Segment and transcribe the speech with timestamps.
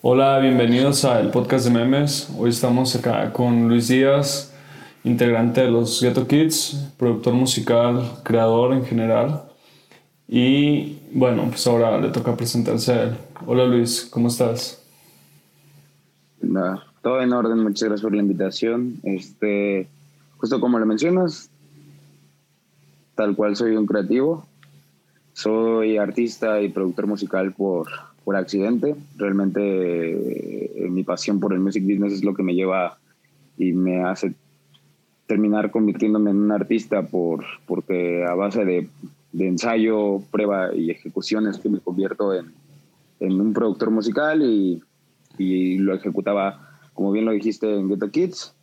[0.00, 2.32] Hola, bienvenidos al podcast de memes.
[2.38, 4.54] Hoy estamos acá con Luis Díaz,
[5.02, 9.42] integrante de los Ghetto Kids, productor musical, creador en general.
[10.28, 13.16] Y bueno, pues ahora le toca presentarse a él.
[13.44, 14.80] Hola Luis, ¿cómo estás?
[17.02, 19.00] todo en orden, muchas gracias por la invitación.
[19.02, 19.88] Este,
[20.36, 21.50] justo como lo mencionas,
[23.16, 24.46] tal cual soy un creativo.
[25.32, 27.88] Soy artista y productor musical por,
[28.28, 28.94] por accidente.
[29.16, 32.98] Realmente eh, mi pasión por el music business es lo que me lleva
[33.56, 34.34] y me hace
[35.26, 38.86] terminar convirtiéndome en un artista por, porque a base de,
[39.32, 42.52] de ensayo, prueba y ejecuciones que me convierto en,
[43.20, 44.82] en un productor musical y,
[45.38, 48.54] y, lo ejecutaba, como bien lo dijiste, en Ghetto Kids.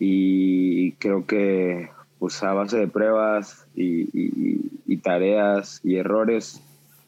[0.00, 4.08] Y creo que pues a base de pruebas y,
[4.84, 6.60] y tareas y errores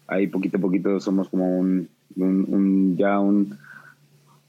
[0.08, 3.56] ahí poquito a poquito somos como un, un, ya un,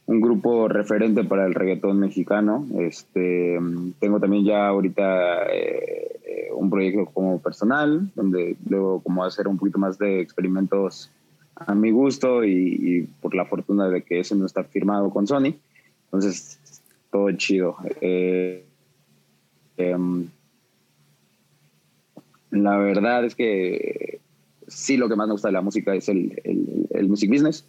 [0.06, 2.66] un, grupo referente para el reggaetón mexicano.
[2.78, 3.58] Este,
[4.00, 9.58] tengo también ya ahorita eh, eh, un proyecto como personal, donde luego como hacer un
[9.58, 11.10] poquito más de experimentos
[11.54, 15.54] a mi gusto y, por la fortuna de que ese no está firmado con Sony.
[16.06, 16.58] Entonces,
[17.12, 17.76] todo chido.
[18.00, 18.64] Eh,
[19.76, 20.28] em,
[22.50, 24.20] la verdad es que
[24.70, 26.40] sí lo que más me gusta de la música es el,
[26.90, 27.66] el, music business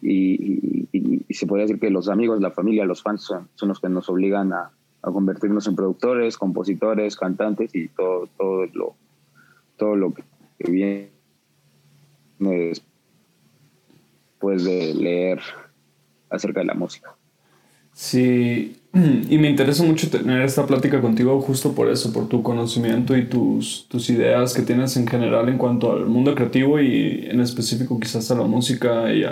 [0.00, 0.88] y,
[1.30, 4.52] se podría decir que los amigos, la familia, los fans son, los que nos obligan
[4.52, 8.94] a, a, convertirnos en productores, compositores, cantantes y todo, todo, lo,
[9.78, 11.08] todo lo que viene
[12.38, 12.82] después
[14.64, 15.40] de leer
[16.28, 17.16] acerca de la música.
[17.92, 18.81] Sí,
[19.28, 23.26] y me interesa mucho tener esta plática contigo justo por eso, por tu conocimiento y
[23.26, 27.98] tus, tus ideas que tienes en general en cuanto al mundo creativo y en específico
[27.98, 29.24] quizás a la música y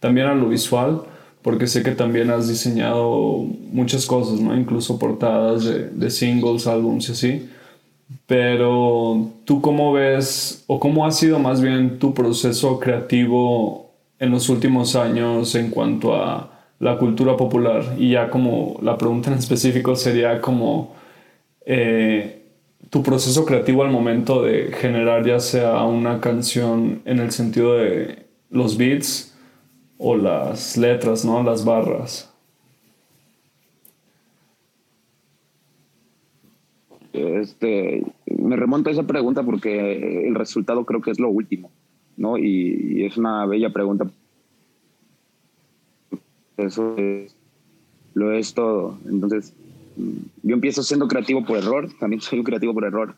[0.00, 1.02] también a lo visual,
[1.42, 4.56] porque sé que también has diseñado muchas cosas, ¿no?
[4.56, 7.48] Incluso portadas de, de singles, álbums y así.
[8.26, 14.48] Pero tú cómo ves o cómo ha sido más bien tu proceso creativo en los
[14.48, 17.94] últimos años en cuanto a la cultura popular.
[17.98, 20.94] Y ya como la pregunta en específico sería como
[21.66, 22.42] eh,
[22.90, 28.26] tu proceso creativo al momento de generar ya sea una canción en el sentido de
[28.50, 29.36] los beats
[29.98, 31.42] o las letras, ¿no?
[31.42, 32.30] Las barras.
[37.12, 41.70] Este, me remonto a esa pregunta porque el resultado creo que es lo último,
[42.16, 42.36] ¿no?
[42.36, 44.06] y es una bella pregunta
[46.56, 47.34] eso es,
[48.14, 48.98] lo es todo.
[49.06, 49.52] Entonces,
[49.96, 53.14] yo empiezo siendo creativo por error, también soy creativo por error.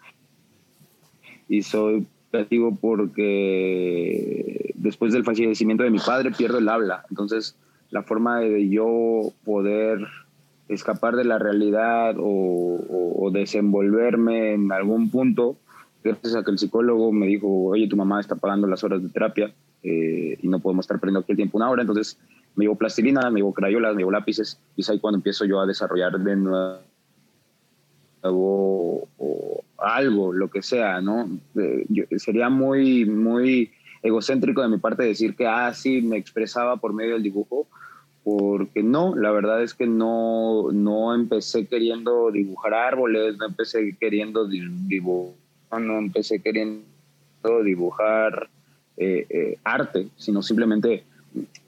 [1.49, 7.05] Y soy creativo porque después del fallecimiento de mi padre pierdo el habla.
[7.11, 7.57] Entonces,
[7.91, 10.07] la forma de yo poder
[10.69, 15.57] escapar de la realidad o, desenvolverme en algún punto,
[16.03, 19.09] gracias a que el psicólogo me dijo, oye, tu mamá está pagando las horas de
[19.09, 22.19] terapia eh, y no podemos estar perdiendo aquí el tiempo una hora, entonces
[22.57, 25.61] me llevo plastilina, me llevo crayolas, me llevo lápices, y es ahí cuando empiezo yo
[25.61, 26.79] a desarrollar de nuevo
[29.79, 31.29] algo, lo que sea, ¿no?
[32.17, 33.71] sería muy, muy
[34.03, 35.73] egocéntrico de mi parte decir que, ah,
[36.03, 37.67] me expresaba por medio del dibujo,
[38.25, 44.47] porque no, la verdad es que no, no empecé queriendo dibujar árboles, no empecé queriendo
[44.47, 45.37] dibujar,
[45.81, 46.83] no empecé queriendo
[47.65, 48.49] dibujar
[48.97, 51.05] eh, eh, arte, sino simplemente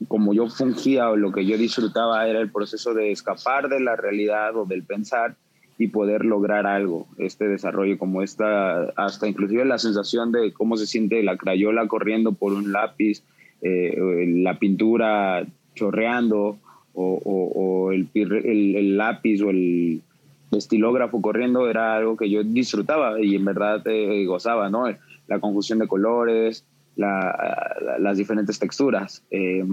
[0.07, 3.95] como yo fungía o lo que yo disfrutaba era el proceso de escapar de la
[3.95, 5.35] realidad o del pensar
[5.77, 10.85] y poder lograr algo, este desarrollo, como esta, hasta inclusive la sensación de cómo se
[10.85, 13.23] siente la crayola corriendo por un lápiz,
[13.61, 16.57] eh, la pintura chorreando
[16.93, 20.01] o, el, lápiz o el
[20.51, 24.85] estilógrafo corriendo era algo que yo disfrutaba y en verdad eh, gozaba, ¿no?
[25.27, 26.65] La confusión de colores,
[26.99, 29.23] las diferentes texturas.
[29.31, 29.63] Eh,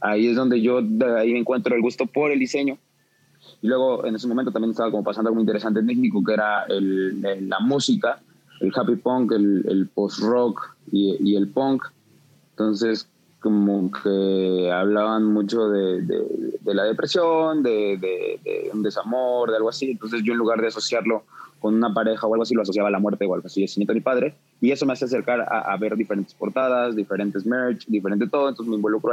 [0.00, 0.80] ahí es donde yo
[1.16, 2.78] ahí encuentro el gusto por el diseño.
[3.62, 7.20] Y luego en ese momento también estaba como pasando algo interesante México, que era el,
[7.48, 8.20] la música,
[8.60, 11.84] el happy punk, el, el post-rock y, y, el punk.
[12.52, 13.09] Entonces,
[13.40, 19.70] como que hablaban mucho de, de, de la depresión, de, de, un desamor, de algo
[19.70, 19.92] así.
[19.92, 21.24] Entonces yo en lugar de asociarlo
[21.58, 23.76] con una pareja o algo así, lo asociaba a la muerte o algo así, es
[23.76, 24.34] mi padre.
[24.60, 28.48] Y eso me hace acercar a, ver diferentes portadas, diferentes merch, diferente todo.
[28.48, 29.12] Entonces me involucro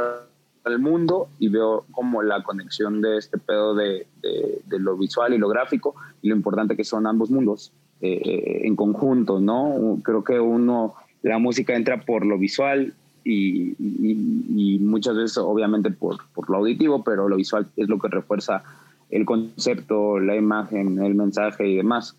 [0.64, 5.38] al mundo y veo como la conexión de este pedo de, de, lo visual y
[5.38, 9.98] lo gráfico y lo importante que son ambos mundos eh, en conjunto, ¿no?
[10.02, 12.94] Creo que uno, la música entra por lo visual
[13.28, 18.08] y, y, muchas veces obviamente por, por, lo auditivo, pero lo visual es lo que
[18.08, 18.62] refuerza
[19.10, 22.16] el concepto, la imagen, el mensaje y demás.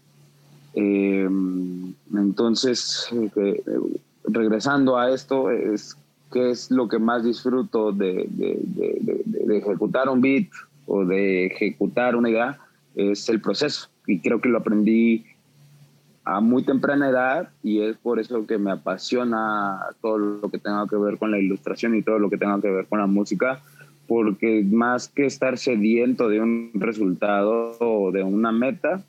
[0.75, 1.27] Eh,
[2.13, 3.63] entonces, eh,
[4.23, 5.97] regresando a esto, es
[6.31, 10.47] qué es lo que más disfruto de, de, de, de, ejecutar un beat
[10.85, 12.59] o de ejecutar una idea,
[12.95, 13.89] es el proceso.
[14.05, 15.25] Y creo que lo aprendí
[16.35, 20.85] a muy temprana edad y es por eso que me apasiona todo lo que tenga
[20.87, 23.61] que ver con la ilustración y todo lo que tenga que ver con la música,
[24.07, 29.03] porque más que estar sediento de un resultado o de una meta,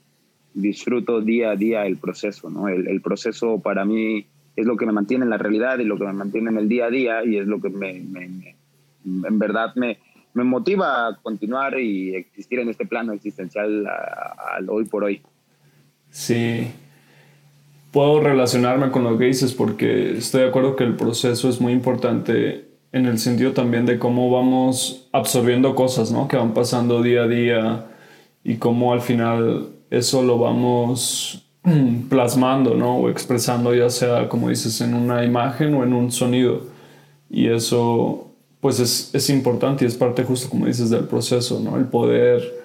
[0.55, 2.69] disfruto día a día el proceso, ¿no?
[2.69, 4.27] El, el, proceso para mí
[4.57, 6.69] es lo que me mantiene en la realidad y lo que me mantiene en el
[6.69, 8.57] día a día y es lo que me, me,
[9.05, 9.99] en verdad me,
[10.35, 15.23] me, motiva a continuar y existir en este plano existencial al hoy por hoy.
[16.11, 16.67] Sí,
[17.91, 21.73] puedo relacionarme con lo que dices porque estoy de acuerdo que el proceso es muy
[21.73, 26.29] importante en el sentido también de cómo vamos absorbiendo cosas, ¿no?
[26.29, 27.87] Que van pasando día a día
[28.43, 31.47] y cómo al final eso lo vamos
[32.09, 32.97] plasmando, ¿no?
[32.97, 36.63] O expresando ya sea, como dices, en una imagen o en un sonido.
[37.29, 41.77] Y eso, pues es, es importante y es parte justo, como dices, del proceso, ¿no?
[41.77, 42.60] El poder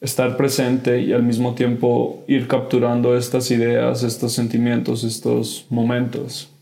[0.00, 6.52] estar presente y al mismo tiempo ir capturando estas ideas, estos sentimientos, estos momentos.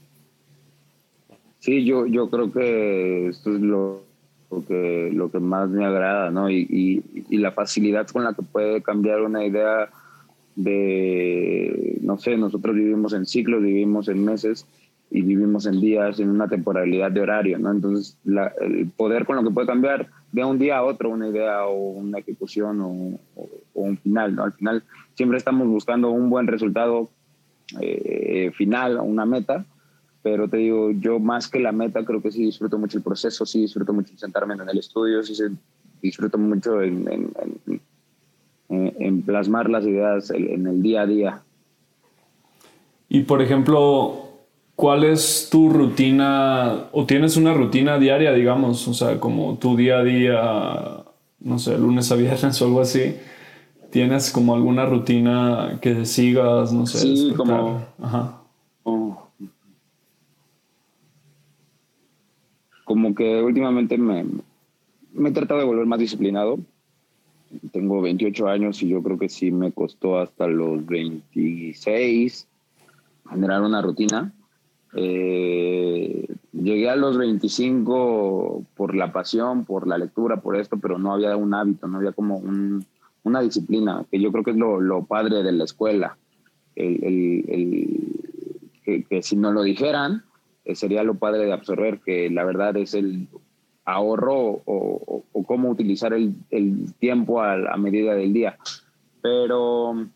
[1.61, 4.03] Sí, yo, yo creo que esto es lo,
[4.67, 6.49] que, lo que más me agrada, ¿no?
[6.49, 9.91] Y, y, la facilidad con la que puede cambiar una idea
[10.55, 14.67] de, no sé, nosotros vivimos en ciclos, vivimos en meses
[15.11, 17.71] y vivimos en días, en una temporalidad de horario, ¿no?
[17.71, 18.19] Entonces,
[18.61, 21.91] el poder con lo que puede cambiar de un día a otro una idea o
[21.91, 23.19] una ejecución o,
[23.75, 24.45] un final, ¿no?
[24.45, 24.83] Al final
[25.15, 27.09] siempre estamos buscando un buen resultado
[27.81, 29.65] eh, final, una meta,
[30.23, 33.47] pero te digo, yo más que la meta creo que sí disfruto mucho el proceso,
[33.47, 35.35] sí disfruto mucho sentarme en el estudio, sí
[36.03, 37.31] disfruto mucho en,
[38.69, 41.43] en, plasmar las ideas en el día a día.
[43.09, 44.26] Y por ejemplo,
[44.77, 48.87] ¿cuál es tu rutina o tienes una rutina diaria, digamos?
[48.87, 51.05] O sea, como tu día a día,
[51.41, 53.17] no sé, lunes a viernes o algo así.
[53.91, 56.99] ¿Tienes como alguna rutina que sigas, no sé?
[56.99, 57.83] Sí, como...
[58.01, 58.43] Ajá.
[62.85, 64.25] Como que últimamente me,
[65.13, 66.59] me he tratado de volver más disciplinado.
[67.73, 72.47] Tengo 28 años y yo creo que sí me costó hasta los 26
[73.29, 74.33] generar una rutina
[74.95, 81.13] eh, llegué a los 25 por la pasión, por la lectura, por esto, pero no
[81.13, 82.43] había un hábito, no había como
[83.23, 86.17] una disciplina, que yo creo que es lo, padre de la escuela.
[86.75, 87.45] El,
[88.85, 90.23] que, si no lo dijeran,
[90.65, 93.29] eh, sería lo padre de absorber, que la verdad es el
[93.85, 96.35] ahorro o, cómo utilizar el,
[96.99, 98.59] tiempo a, a medida del día.
[99.23, 100.09] Pero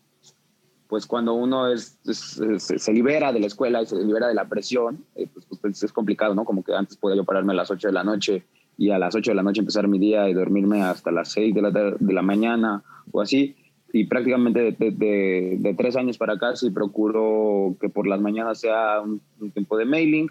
[0.91, 5.05] pues cuando uno es, se, libera de la escuela y se libera de la presión,
[5.15, 6.43] eh, pues, pues, es complicado, ¿no?
[6.43, 8.43] Como que antes podía yo pararme a las 8 de la noche
[8.77, 11.55] y a las 8 de la noche empezar mi día y dormirme hasta las 6
[11.55, 13.55] de la, de la mañana o así.
[13.93, 18.99] Y prácticamente de, de, tres años para acá sí procuro que por las mañanas sea
[18.99, 19.21] un,
[19.53, 20.29] tiempo de mailing,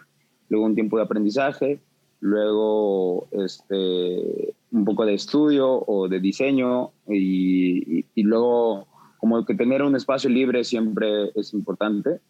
[0.50, 1.80] luego un tiempo de aprendizaje,
[2.20, 8.90] luego este, un poco de estudio o de diseño y luego
[9.20, 12.20] como que tener un espacio libre siempre es importante,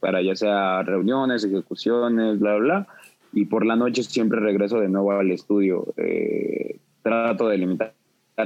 [0.00, 2.86] para ya sea reuniones, ejecuciones, bla, bla, bla.
[3.32, 5.86] Y por la noche siempre regreso de nuevo al estudio.
[5.96, 7.94] Eh, trato de limitar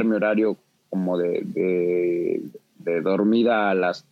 [0.05, 0.59] mi horario
[0.91, 2.43] como de, de,
[2.79, 4.07] de, dormida a las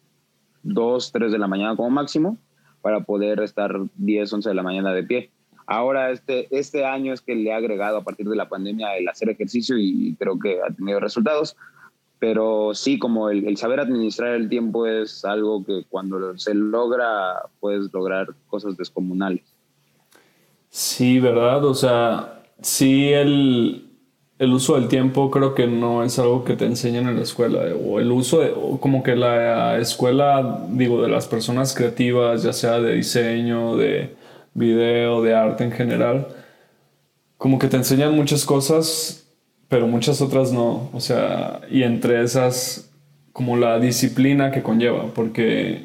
[0.62, 2.38] 2, 3 de la mañana como máximo,
[2.80, 5.30] para poder estar 10, 11 de la mañana de pie.
[5.66, 9.08] Ahora este, este año es que le he agregado a partir de la pandemia el
[9.08, 11.56] hacer ejercicio y creo que ha tenido resultados
[12.22, 17.92] pero sí, como el, saber administrar el tiempo es algo que cuando se logra, puedes
[17.92, 19.42] lograr cosas descomunales.
[20.68, 21.64] Sí, ¿verdad?
[21.64, 23.88] O sea, sí el,
[24.38, 27.98] uso del tiempo creo que no es algo que te enseñan en la escuela, o
[27.98, 32.94] el uso de, como que la escuela, digo, de las personas creativas, ya sea de
[32.94, 34.14] diseño, de
[34.54, 36.28] video, de arte en general,
[37.36, 39.21] como que te enseñan muchas cosas
[39.72, 40.90] pero muchas otras no.
[40.92, 42.90] O sea, y entre esas,
[43.32, 45.84] como la disciplina que conlleva, porque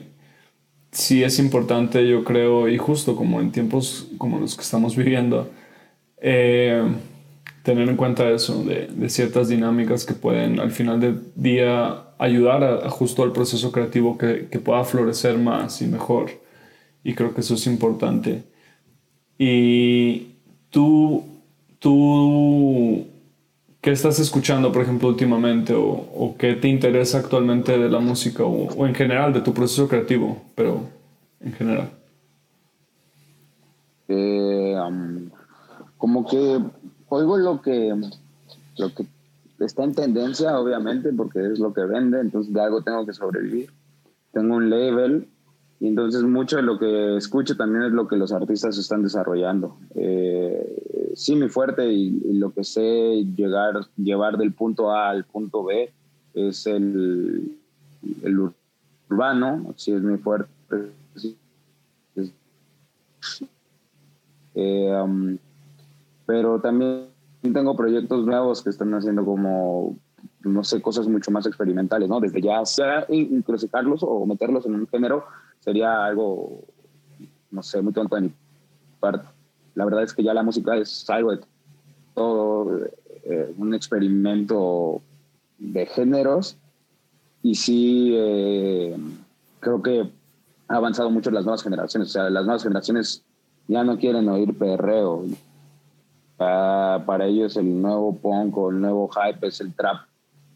[0.91, 5.50] sí es importante, yo creo, y justo como en tiempos como los que estamos viviendo,
[6.20, 6.84] eh,
[7.63, 12.65] tener en cuenta eso, de, de, ciertas dinámicas que pueden al final del día ayudar
[12.65, 16.32] a, justo al proceso creativo que, que, pueda florecer más y mejor.
[17.06, 18.44] Y creo que eso es importante.
[19.38, 20.34] Y
[20.72, 21.24] tú,
[21.79, 23.08] tú,
[23.81, 25.74] ¿qué estás escuchando, por ejemplo, últimamente?
[25.75, 28.43] ¿O, qué te interesa actualmente de la música?
[28.43, 30.81] O, en general, de tu proceso creativo, pero
[31.39, 31.89] en general.
[34.07, 34.75] Eh,
[35.98, 36.60] como que
[37.10, 37.93] oigo lo que,
[38.77, 39.05] lo que
[39.60, 43.72] está en tendencia, obviamente, porque es lo que vende, entonces de algo tengo que sobrevivir.
[44.31, 45.27] Tengo un label
[45.79, 49.77] y entonces mucho de lo que escucho también es lo que los artistas están desarrollando.
[49.93, 55.63] Eh, sí, mi fuerte y, lo que sé llegar, llevar del punto A al punto
[55.63, 55.91] B
[56.34, 57.57] es el,
[58.24, 58.51] el
[59.10, 60.50] urbano, sí es mi fuerte.
[64.60, 65.38] Eh,
[66.25, 67.10] pero también
[67.41, 69.96] tengo proyectos nuevos que están haciendo como,
[70.41, 72.19] no sé, cosas mucho más experimentales, ¿no?
[72.19, 75.25] Desde ya sea incrucificarlos o meterlos en un género
[75.67, 76.63] sería algo,
[77.51, 78.33] no sé, muy tonto de mi
[79.01, 79.27] parte.
[79.75, 81.41] La verdad es que ya la música es algo de
[82.15, 82.86] todo,
[83.25, 85.01] eh, un experimento
[85.57, 86.55] de géneros
[87.43, 88.95] y sí eh,
[89.59, 90.09] creo que
[90.69, 92.07] ha avanzado mucho las nuevas generaciones.
[92.07, 93.25] O sea, las nuevas generaciones
[93.67, 95.25] ya no quieren oír perreo,
[96.38, 99.97] para ellos el nuevo punk o el nuevo hype es el trap,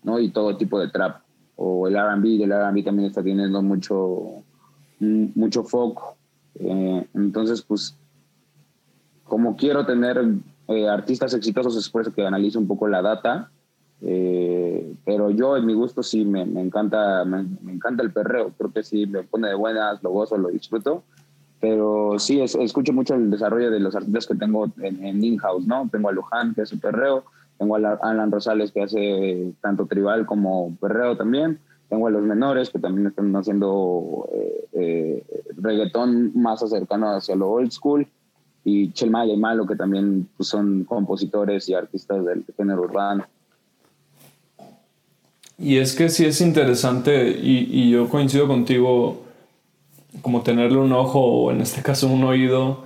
[0.03, 0.19] ¿no?
[0.19, 1.21] Y todo tipo de trap.
[1.57, 4.43] O el RB, el RB también está teniendo mucho,
[5.01, 6.15] mucho foco.
[6.55, 7.97] Eh, entonces, pues,
[9.23, 10.23] como quiero tener
[10.67, 13.51] eh, artistas exitosos, es por eso que analizo un poco la data.
[14.03, 18.53] Eh, pero yo, en mi gusto, sí, me, me encanta, me, me, encanta el perreo.
[18.57, 21.03] Creo que sí, me pone de buenas, lo gozo, lo disfruto
[21.61, 25.87] pero sí, escucho mucho el desarrollo de los artistas que tengo en, en in-house, ¿no?
[25.91, 27.23] Tengo a Luján, que hace perreo,
[27.59, 31.59] tengo a Alan Rosales, que hace tanto tribal como perreo también,
[31.91, 35.23] tengo a los menores, que también están haciendo eh, eh,
[35.57, 38.07] reggaetón más cercano hacia lo old school,
[38.63, 43.25] y Chelmaya y Malo, que también pues, son compositores y artistas del género urbano.
[45.57, 49.23] Y es que sí es interesante, y, y yo coincido contigo,
[50.21, 52.85] como tenerle un ojo o en este caso un oído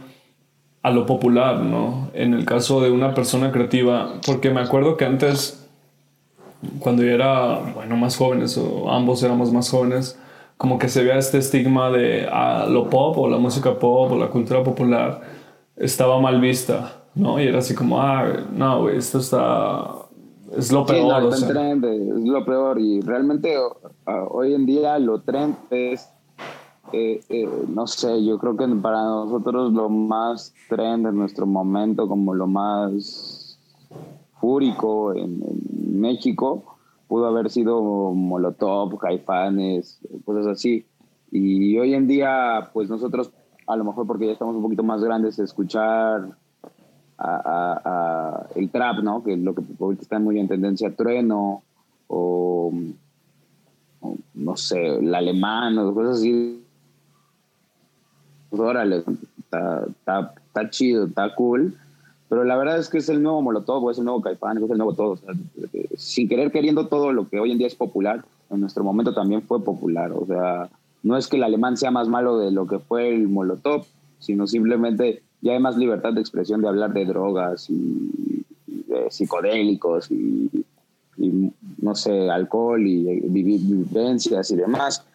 [0.81, 2.09] a lo popular, ¿no?
[2.15, 5.64] En el caso de una persona creativa, porque me acuerdo que antes,
[6.79, 10.19] cuando yo era, bueno, más jóvenes, o ambos éramos más jóvenes,
[10.57, 14.17] como que se veía este estigma de ah, lo pop o la música pop o
[14.17, 15.21] la cultura popular
[15.75, 17.39] estaba mal vista, ¿no?
[17.41, 19.85] Y era así como, ah, no, güey, esto está...
[20.57, 21.33] Es lo peor.
[21.33, 22.79] es lo peor.
[22.79, 23.57] Y realmente
[24.05, 26.07] hoy en día lo trend es
[26.93, 32.07] eh, eh, no sé, yo creo que para nosotros lo más trend en nuestro momento,
[32.07, 33.34] como lo más
[34.39, 35.41] fúrico en,
[35.99, 36.77] México,
[37.07, 37.81] pudo haber sido
[38.13, 40.85] Molotov, Caifanes, cosas así.
[41.31, 43.31] Y hoy en día, pues nosotros,
[43.65, 46.37] a lo mejor porque ya estamos un poquito más grandes, escuchar
[47.17, 49.23] a, el trap, ¿no?
[49.23, 51.63] Que lo que ahorita está muy en tendencia, trueno,
[52.07, 52.71] o,
[54.33, 56.65] no sé, el alemán, o cosas así
[58.55, 59.03] pues, órale,
[59.37, 61.77] está, chido, está cool.
[62.29, 64.77] Pero la verdad es que es el nuevo Molotov, es el nuevo Caipán, es el
[64.77, 65.19] nuevo todo.
[65.95, 69.41] sin querer queriendo todo lo que hoy en día es popular, en nuestro momento también
[69.43, 70.11] fue popular.
[70.11, 70.69] O sea,
[71.03, 73.85] no es que el alemán sea más malo de lo que fue el Molotov,
[74.19, 80.09] sino simplemente ya hay más libertad de expresión de hablar de drogas y, de psicodélicos
[80.09, 80.49] y,
[81.17, 85.05] y, no sé, alcohol y vivencias y demás.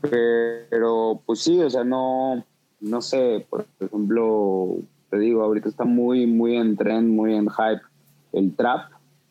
[0.00, 2.44] Pero pues sí, o sea, no,
[2.80, 4.78] no sé, por ejemplo,
[5.10, 7.82] te digo, ahorita está muy, muy en trend, muy en hype
[8.32, 8.90] el trap,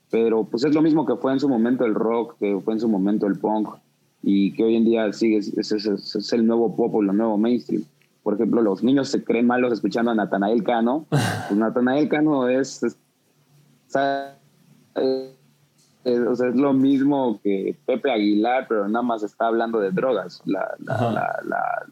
[0.10, 2.80] pero pues es lo mismo que fue en su momento el rock, que fue en
[2.80, 3.70] su momento el punk,
[4.24, 7.84] y que hoy en día sigue, es, es, el nuevo pop o el nuevo mainstream.
[8.24, 11.06] Por ejemplo, los niños se creen malos escuchando a Natanael Cano.
[11.10, 12.98] Pues Natanael Cano es, es,
[16.04, 20.42] es, lo mismo que Pepe Aguilar, pero nada más está hablando de drogas.
[20.46, 21.86] la, la la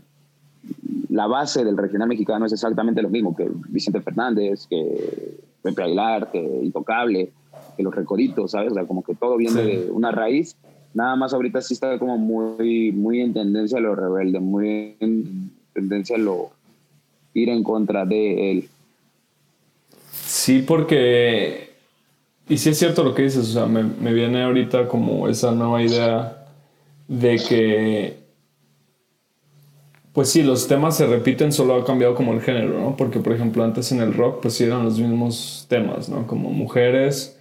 [1.27, 6.39] base del regional mexicano es exactamente lo mismo que Vicente Fernández, que Pepe Aguilar, que
[6.39, 7.31] Intocable,
[7.77, 8.71] que los Recoditos, ¿sabes?
[8.71, 10.55] O sea, como que todo viene de una raíz.
[10.93, 15.51] Nada más ahorita sí está como muy, muy en tendencia a lo rebelde, muy en
[15.73, 16.51] tendencia a lo
[17.33, 18.69] ir en contra de él.
[20.11, 21.75] Sí, porque...
[22.47, 25.51] Y sí es cierto lo que dices, o sea, me, me viene ahorita como esa
[25.51, 26.45] nueva idea
[27.07, 28.24] de que
[30.15, 32.95] pues sí, los temas se repiten, solo ha cambiado como el género, ¿no?
[32.95, 36.25] Porque, por ejemplo, antes en el rock, pues sí eran los mismos temas, ¿no?
[36.25, 37.37] Como mujeres,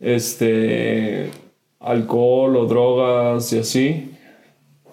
[0.00, 1.30] este,
[1.78, 4.16] alcohol o drogas y así.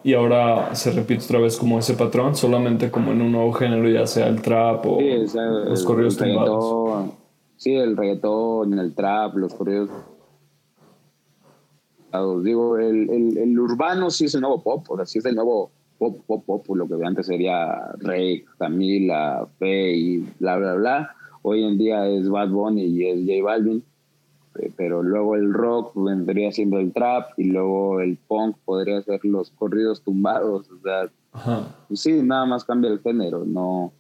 [0.04, 3.88] y ahora se repite otra vez como ese patrón, solamente como en un nuevo género,
[3.88, 7.12] ya sea el trap o los corridos tumbados.
[7.56, 9.90] Sí, el reggaetón, el trap, los corridos.
[12.44, 15.36] Digo, el, el, el, urbano sí es el nuevo pop, o sea, sí es el
[15.36, 21.16] nuevo pop, pop, pop, lo que antes sería Rey, Camila, y bla, bla, bla.
[21.42, 23.84] Hoy en día es Bad Bunny y es J Balvin
[24.76, 29.52] pero luego el rock vendría siendo el trap y luego el punk podría ser los
[29.52, 31.10] corridos tumbados, o sea,
[31.88, 33.94] pues sí, nada más cambia el género, no...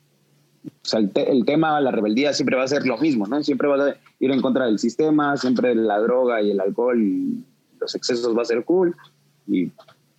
[0.66, 3.42] O sea, el, el, tema, la rebeldía siempre va a ser lo mismo, ¿no?
[3.42, 7.46] Siempre va a ir en contra del sistema, siempre la droga y el alcohol y
[7.80, 8.94] los excesos va a ser cool
[9.48, 9.72] y,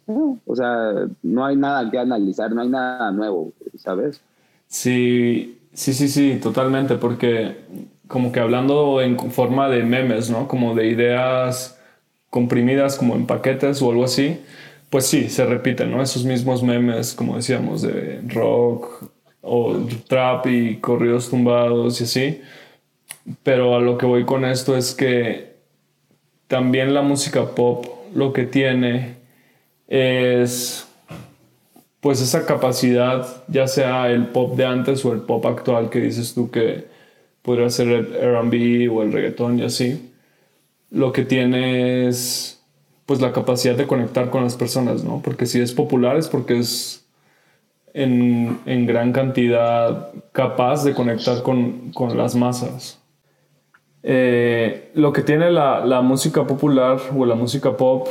[0.09, 4.23] o sea, no hay nada que analizar, no hay nada nuevo, ¿sabes?
[4.67, 7.57] Sí, sí, sí, sí, totalmente, porque
[8.07, 10.49] como que hablando en forma de memes, ¿no?
[10.49, 11.79] Como de ideas
[12.31, 14.41] comprimidas como en paquetes o algo así,
[14.91, 16.03] pues sí, se repiten, ¿no?
[16.03, 19.11] Esos mismos memes, como decíamos, de rock
[19.43, 19.77] o
[20.09, 22.41] trap y corridos tumbados y así.
[23.43, 25.57] Pero a lo que voy con esto es que
[26.47, 27.85] también la música pop
[28.15, 29.18] lo que tiene
[29.88, 30.87] es
[32.00, 36.33] pues esa capacidad, ya sea el pop de antes o el pop actual que dices
[36.33, 36.87] tú que
[37.42, 40.12] podría ser el RB o el reggaetón y así,
[40.90, 42.62] lo que tiene es
[43.07, 45.23] pues la capacidad de conectar con las personas, ¿no?
[45.25, 47.07] Porque si es popular es porque es
[47.95, 53.00] en, en gran cantidad capaz de conectar con, con las masas.
[54.02, 58.07] Eh, lo que tiene la, la, música popular o la música pop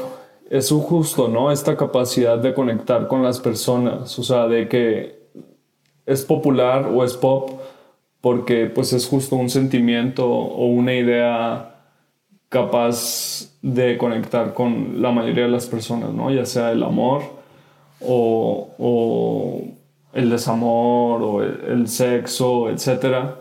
[0.49, 1.51] es justo, ¿no?
[1.51, 5.17] Esta capacidad de conectar con las personas, o sea, de que
[6.05, 7.51] es popular o es pop
[8.21, 11.75] porque pues es justo un sentimiento o una idea
[12.49, 16.31] capaz de conectar con la mayoría de las personas, ¿no?
[16.31, 17.23] Ya sea el amor
[18.01, 19.63] o,
[20.13, 23.35] el desamor o el, sexo, etc.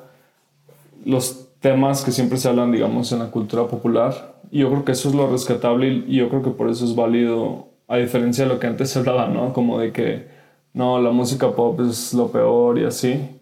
[1.04, 4.40] Los temas que siempre se hablan, digamos, en la cultura popular.
[4.50, 6.94] Y yo creo que eso es lo rescatable y yo creo que por eso es
[6.94, 9.52] válido, a diferencia de lo que antes se hablaba, ¿no?
[9.52, 10.28] Como de que,
[10.72, 13.36] no, la música pop es lo peor y así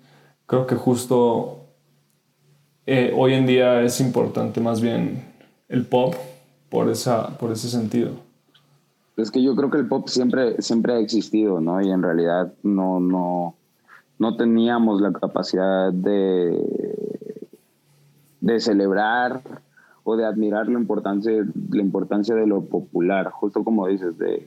[0.46, 1.66] creo que justo
[2.86, 5.24] eh, hoy en día es importante más bien
[5.68, 6.14] el pop
[6.68, 8.10] por, esa, por ese sentido.
[9.16, 11.80] Es que yo creo que el pop siempre, siempre ha existido, ¿no?
[11.80, 13.54] Y en realidad no, no,
[14.18, 16.60] no teníamos la capacidad de,
[18.44, 19.40] de celebrar
[20.02, 21.32] o de admirar la importancia,
[21.70, 24.46] la importancia de lo popular, justo como dices, de,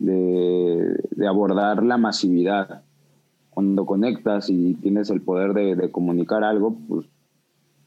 [0.00, 2.82] de, abordar la masividad
[3.50, 7.06] cuando conectas y tienes el poder de, comunicar algo, pues,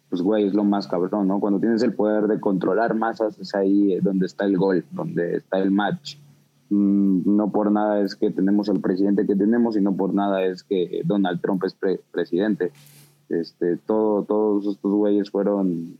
[0.10, 1.42] pues, güey, es lo más cabrón, ¿no?
[1.42, 5.58] Cuando tienes el poder de controlar masas, es ahí donde está el gol, donde está
[5.58, 6.16] el match.
[6.70, 10.46] Mm, no por nada es que tenemos al presidente que tenemos y no por nada
[10.46, 11.76] es que Donald Trump es
[12.12, 12.72] presidente.
[13.40, 15.98] Este, todo, todos estos güeyes fueron,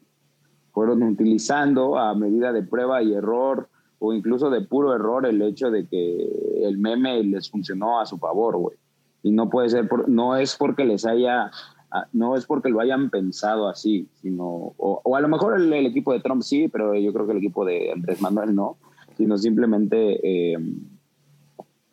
[0.72, 3.70] fueron utilizando a medida de prueba y error
[4.00, 6.30] o incluso de puro error el hecho de que
[6.64, 8.78] el meme les funcionó a su favor, güey.
[9.24, 11.50] Y no puede ser, por, no es porque les haya,
[11.90, 16.12] ah, no es porque lo hayan pensado así, sino, o, a lo mejor el, equipo
[16.12, 18.76] de Trump sí, pero yo creo que el equipo de Andrés Manuel no,
[19.16, 20.58] sino simplemente eh,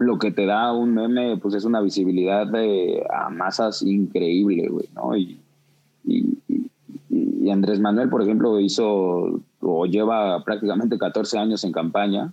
[0.00, 4.88] lo que te da un meme, pues es una visibilidad de, a masas increíble, güey,
[4.94, 5.16] ¿no?
[5.16, 5.40] Y,
[6.04, 6.38] y,
[7.08, 12.32] y Andrés Manuel, por ejemplo, hizo o lleva prácticamente 14 años en campaña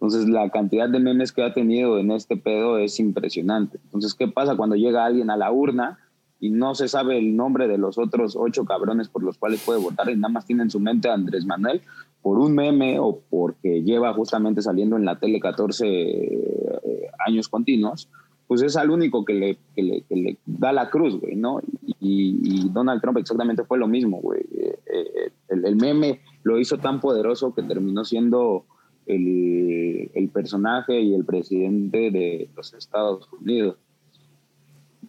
[0.00, 3.80] entonces, la cantidad de memes que ha tenido en este pedo es impresionante.
[3.84, 5.98] Entonces, ¿qué pasa cuando llega alguien a la urna
[6.38, 9.80] y no se sabe el nombre de los otros ocho cabrones por los cuales puede
[9.80, 11.82] votar y nada más tiene en su mente a Andrés Manuel
[12.22, 18.08] por un meme o porque lleva justamente saliendo en la tele 14 eh, años continuos?
[18.46, 21.60] Pues es al único que le, que le, da la cruz, güey, ¿no?
[22.00, 24.40] Y, Donald Trump exactamente fue lo mismo, güey.
[24.40, 28.64] Eh, eh, el, el meme lo hizo tan poderoso que terminó siendo
[29.08, 33.76] el, el, personaje y el presidente de los Estados Unidos.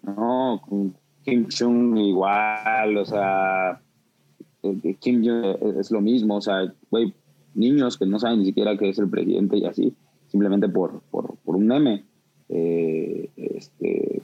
[0.03, 0.61] No,
[1.23, 3.81] Kim Jong igual, o sea,
[4.99, 7.13] Kim Jong es lo mismo, o sea, güey,
[7.55, 9.93] niños que no saben ni siquiera qué es el presidente y así,
[10.27, 12.05] simplemente por, por, por un meme.
[12.49, 14.21] Eh, este,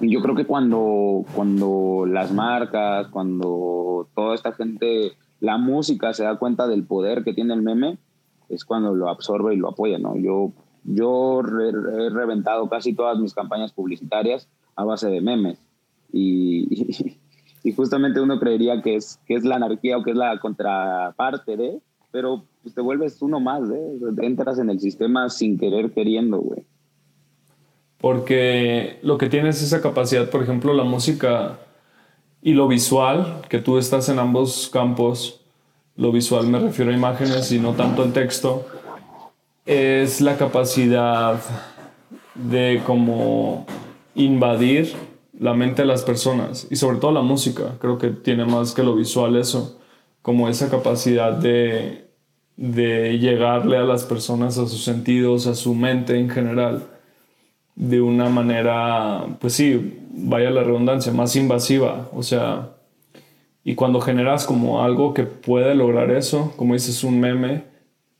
[0.00, 6.38] yo creo que cuando, cuando las marcas, cuando toda esta gente, la música se da
[6.38, 7.98] cuenta del poder que tiene el meme,
[8.48, 10.16] es cuando lo absorbe y lo apoya, ¿no?
[10.16, 10.52] Yo,
[10.84, 15.58] yo he reventado casi todas mis campañas publicitarias a base de memes
[16.12, 17.18] y, y,
[17.72, 21.80] justamente uno creería que es, que es la anarquía o que es la contraparte de,
[22.10, 23.98] pero pues, te vuelves uno más, ¿eh?
[24.22, 26.64] Entras en el sistema sin querer queriendo, güey.
[27.98, 31.58] Porque lo que tienes esa capacidad, por ejemplo, la música
[32.42, 35.40] y lo visual, que tú estás en ambos campos,
[35.96, 38.66] lo visual me refiero a imágenes y no tanto al texto,
[39.64, 41.40] es la capacidad
[42.34, 43.64] de como
[44.14, 44.94] invadir
[45.38, 46.66] la mente de las personas.
[46.70, 49.80] Y sobre todo la música, creo que tiene más que lo visual eso,
[50.22, 52.06] como esa capacidad de,
[52.56, 56.84] de llegarle a las personas a sus sentidos, a su mente en general,
[57.74, 62.70] de una manera, pues sí, vaya la redundancia, más invasiva, o sea,
[63.64, 67.64] y cuando generas como algo que puede lograr eso, como dices, un meme,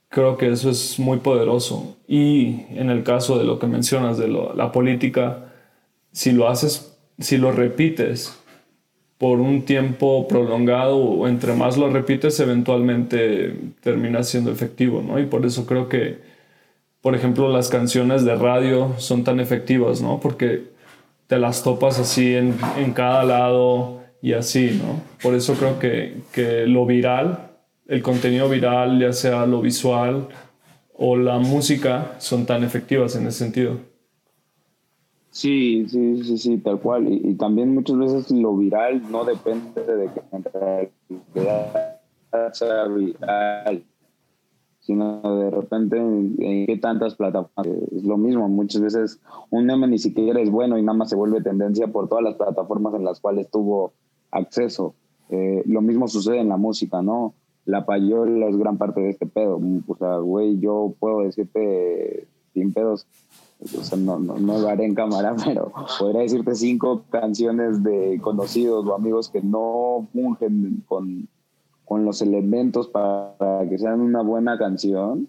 [0.08, 1.96] creo que eso es muy poderoso.
[2.08, 5.52] Y en el caso de lo que mencionas, de la política,
[6.12, 8.38] si lo haces, si lo repites
[9.18, 15.18] por un tiempo prolongado o entre más lo repites, eventualmente termina siendo efectivo, ¿no?
[15.18, 16.18] Y por eso creo que,
[17.00, 20.20] por ejemplo, las canciones de radio son tan efectivas, ¿no?
[20.20, 20.64] Porque
[21.26, 25.00] te las topas así en, en cada lado y así, ¿no?
[25.22, 27.50] Por eso creo que, que lo viral,
[27.86, 30.28] el contenido viral, ya sea lo visual
[30.96, 33.93] o la música, son tan efectivas en ese sentido.
[35.34, 37.12] Sí, sí, sí, sí, tal cual.
[37.12, 40.22] Y, también muchas veces lo viral no depende de que
[42.52, 43.84] sea viral,
[44.78, 47.82] sino de repente en, qué tantas plataformas.
[47.90, 49.20] Es lo mismo, muchas veces
[49.50, 52.36] un meme ni siquiera es bueno y nada más se vuelve tendencia por todas las
[52.36, 53.92] plataformas en las cuales tuvo
[54.30, 54.94] acceso.
[55.30, 57.34] Eh, lo mismo sucede en la música, ¿no?
[57.64, 59.60] La payola es gran parte de este pedo.
[59.88, 63.08] O sea, güey, yo puedo decirte sin pedos,
[63.78, 68.18] o sea, no, no, no, lo haré en cámara, pero podría decirte cinco canciones de
[68.22, 71.28] conocidos o amigos que no fungen con,
[71.84, 75.28] con los elementos para que sean una buena canción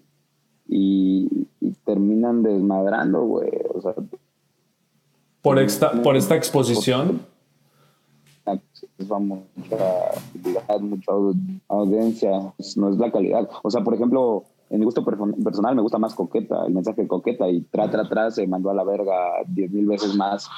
[0.68, 1.46] y,
[1.84, 3.50] terminan desmadrando, güey.
[3.72, 3.94] O sea,
[5.40, 7.20] por esta, por esta exposición
[9.10, 9.46] va mucha
[10.80, 11.12] mucha
[11.68, 12.30] audiencia,
[12.76, 13.48] no es la calidad.
[13.62, 17.48] O sea, por ejemplo, en mi gusto personal me gusta más Coqueta, el mensaje Coqueta
[17.48, 19.14] y tra, tra, tra se mandó a la verga
[19.46, 20.48] diez mil veces más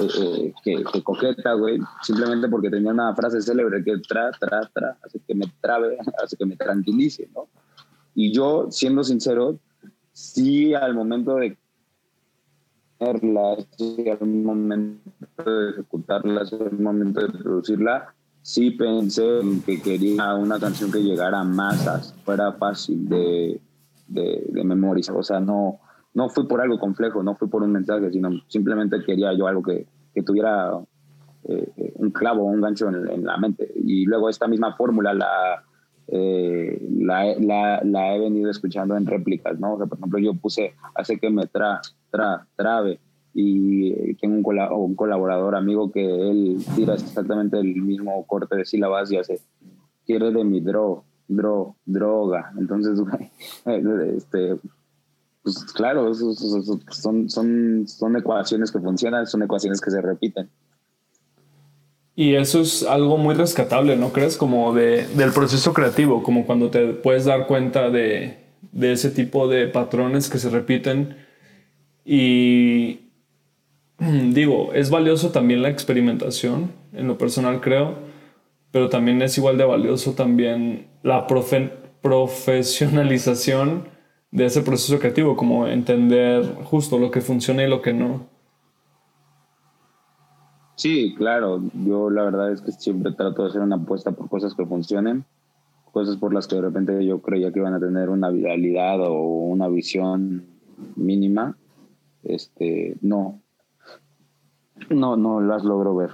[0.00, 4.98] eh, eh, que, Coqueta, güey, simplemente porque tenía una frase célebre que tra, tra, tra,
[5.04, 7.48] hace que me trabe, hace que me tranquilice, ¿no?
[8.14, 9.58] Y yo, siendo sincero,
[10.12, 11.56] sí al momento de
[12.98, 15.00] al momento
[15.44, 21.40] de ejecutarla, al momento de producirla, sí pensé en que quería una canción que llegara
[21.40, 23.60] a masas, fuera fácil de,
[24.08, 25.16] de, memorizar.
[25.16, 25.78] O sea, no,
[26.14, 29.62] no fui por algo complejo, no fui por un mensaje, sino simplemente quería yo algo
[29.62, 30.72] que, que tuviera
[31.44, 33.72] eh, un clavo, un gancho en, la mente.
[33.76, 35.64] Y luego esta misma fórmula la,
[36.08, 39.74] eh, la, la, la, he venido escuchando en réplicas, ¿no?
[39.74, 43.00] O sea, por ejemplo, yo puse Hace que me tra, tra, trabe
[43.34, 49.16] y tengo un, colaborador amigo que él tira exactamente el mismo corte de sílabas y
[49.16, 49.40] hace
[50.04, 52.52] quiere de mi dro, dro, droga.
[52.58, 52.98] Entonces,
[54.16, 54.56] este,
[55.42, 60.48] pues claro, son, son, son ecuaciones que funcionan, son ecuaciones que se repiten.
[62.14, 64.36] Y eso es algo muy rescatable, ¿no crees?
[64.36, 68.36] Como de, del proceso creativo, como cuando te puedes dar cuenta de,
[68.70, 71.16] de ese tipo de patrones que se repiten
[72.04, 73.01] y
[74.32, 77.94] digo, es valioso también la experimentación, en lo personal creo,
[78.70, 83.88] pero también es igual de valioso también la profesionalización
[84.30, 88.32] de ese proceso creativo, como entender justo lo que funciona y lo que no.
[90.74, 91.62] Sí, claro.
[91.86, 95.24] Yo la verdad es que siempre trato de hacer una apuesta por cosas que funcionen,
[95.92, 99.22] cosas por las que de repente yo creía que iban a tener una viralidad o
[99.22, 100.46] una visión
[100.96, 101.56] mínima.
[102.24, 103.41] Este, no.
[104.90, 106.10] No, no las logro ver.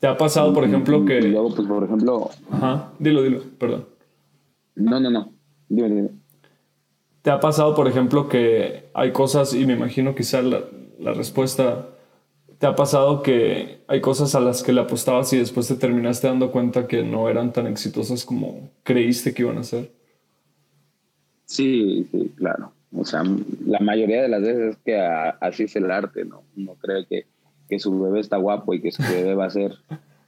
[0.00, 1.18] ¿Te ha pasado, por ejemplo, que...
[1.18, 2.30] Y luego, pues, por ejemplo...
[2.50, 3.86] Ajá, dilo, dilo, perdón.
[4.76, 5.32] No, no, no.
[5.68, 6.10] Dime, dime.
[7.22, 10.60] ¿Te ha pasado, por ejemplo, que hay cosas, y me imagino quizá la,
[10.98, 11.88] la respuesta
[12.58, 16.26] ¿Te ha pasado que hay cosas a las que le apostabas y después te terminaste
[16.26, 19.92] dando cuenta que no eran tan exitosas como creíste que iban a ser?
[21.44, 22.72] Sí, sí, claro.
[22.92, 23.22] O sea,
[23.64, 26.42] la mayoría de las veces es que así es el arte, ¿no?
[26.56, 27.26] Uno cree que,
[27.68, 29.72] que su bebé está guapo y que su bebé va a ser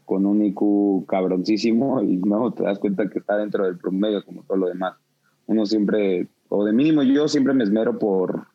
[0.04, 4.42] con un IQ cabroncísimo y no te das cuenta que está dentro del promedio como
[4.42, 4.96] todo lo demás.
[5.46, 8.48] Uno siempre, o de mínimo yo siempre me esmero por,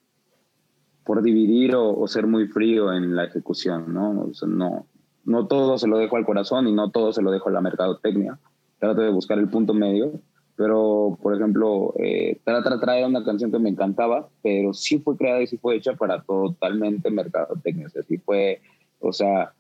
[1.05, 4.29] por dividir o, ser muy frío en la ejecución, ¿no?
[4.47, 4.85] no,
[5.23, 7.61] no todo se lo dejo al corazón y no todo se lo dejo a la
[7.61, 8.37] mercadotecnia.
[8.79, 10.19] Trato de buscar el punto medio
[10.57, 14.99] Pero, por ejemplo, eh, Tra Tra Tra era una canción que me encantaba, pero sí
[14.99, 17.87] fue creada y sí fue hecha para totalmente mercadotecnia.
[17.87, 18.61] O sea, sí fue,
[18.99, 19.53] o sea,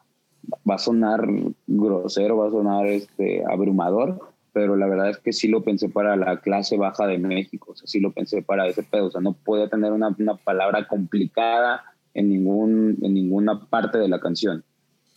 [0.69, 1.27] va a sonar
[1.67, 4.19] grosero, va a sonar este, abrumador,
[4.53, 7.75] pero la verdad es que sí lo pensé para la clase baja de México, o
[7.75, 10.87] sea, sí lo pensé para ese pedo, o sea, no podía tener una, una palabra
[10.87, 14.63] complicada en, ningún, en ninguna parte de la canción.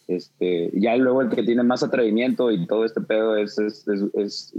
[0.09, 4.55] Este, ya luego el que tiene más atrevimiento y todo este pedo es, es, es,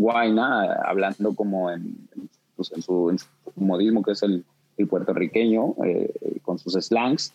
[0.85, 2.07] hablando como en,
[2.55, 3.15] pues en, su,
[3.55, 4.45] modismo, que es el,
[4.77, 7.33] el puertorriqueño, eh, con sus slangs.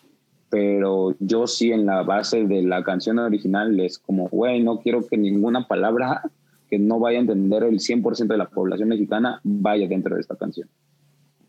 [0.54, 5.04] Pero yo sí, en la base de la canción original, es como, güey, no quiero
[5.04, 6.22] que ninguna palabra
[6.70, 10.36] que no vaya a entender el 100% de la población mexicana vaya dentro de esta
[10.36, 10.68] canción.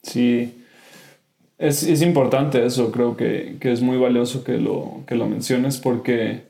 [0.02, 0.56] Sí,
[1.60, 5.78] es, es importante eso, creo que, que, es muy valioso que lo, que lo menciones
[5.78, 6.46] porque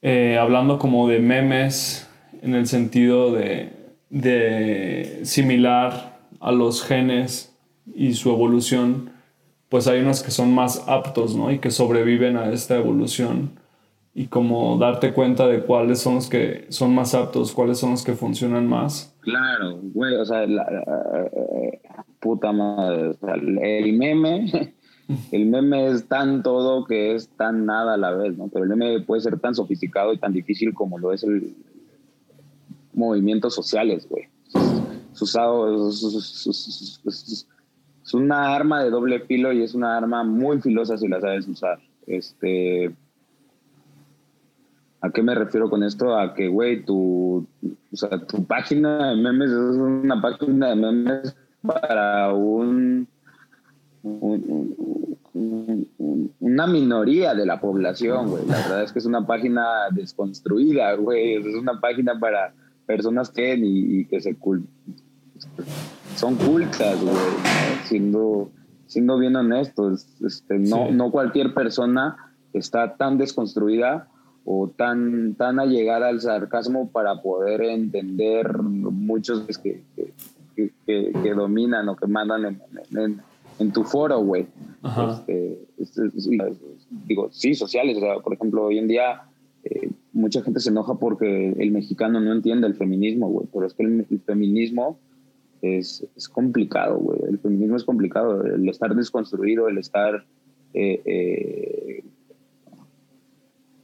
[0.00, 2.08] eh, hablando como de memes
[2.40, 3.74] en el sentido de,
[4.08, 7.54] de similar a los genes
[7.94, 9.19] y su evolución,
[9.70, 11.50] pues hay unos que son más aptos, ¿no?
[11.50, 13.52] Y que sobreviven a esta evolución.
[14.12, 18.04] Y como darte cuenta de cuáles son los que son más aptos, cuáles son los
[18.04, 19.16] que funcionan más.
[19.20, 20.66] Claro, güey, o sea, la,
[22.18, 23.12] puta madre,
[23.62, 24.74] el meme
[25.32, 28.48] el meme es tan todo que es tan nada a la vez, ¿no?
[28.48, 31.54] Pero el meme puede ser tan sofisticado y tan difícil como lo es el
[32.92, 34.24] movimientos sociales, güey.
[35.12, 35.90] Es usado,
[38.10, 41.48] es, una arma de doble filo y es una arma muy filosa si la sabes
[41.48, 41.78] usar.
[42.06, 42.94] Este,
[45.00, 46.16] ¿A qué me refiero con esto?
[46.16, 47.46] A que, güey, tu,
[47.92, 53.06] o sea, tu página de memes es una página de memes para un
[56.40, 58.46] una minoría de la población, güey.
[58.46, 61.34] La verdad es que es una página desconstruida, güey.
[61.34, 62.52] Es una página para
[62.86, 64.36] personas que y, que se
[66.16, 67.14] son cultas, güey.
[67.84, 68.50] Siendo,
[68.86, 72.16] siendo bien honestos, este, no, no cualquier persona
[72.52, 74.08] está tan desconstruida
[74.44, 79.82] o tan, tan allegada al sarcasmo para poder entender muchos que,
[80.56, 83.20] que, que, dominan o que mandan en
[83.60, 84.46] en tu foro, güey.
[85.78, 86.08] Este,
[87.06, 87.98] digo, sí, sociales.
[87.98, 89.22] O sea, por ejemplo, hoy en día
[89.62, 93.46] eh, mucha gente se enoja porque el mexicano no entiende el feminismo, güey.
[93.52, 94.98] Pero es que el, feminismo
[95.62, 97.18] es, es complicado, güey.
[97.28, 98.44] El feminismo es complicado.
[98.44, 100.24] El estar desconstruido, el estar...
[100.72, 102.04] Eh, eh,